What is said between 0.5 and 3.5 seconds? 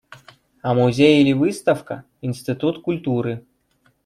А музей или выставка– институт культуры.